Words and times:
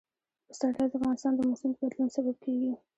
پسرلی 0.47 0.85
د 0.91 0.97
افغانستان 0.99 1.31
د 1.35 1.39
موسم 1.49 1.69
د 1.73 1.77
بدلون 1.81 2.07
سبب 2.15 2.35
کېږي. 2.43 2.71